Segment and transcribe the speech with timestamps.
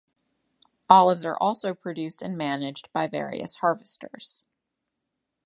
[0.89, 4.41] Olives are also produced and managed by various harvesters.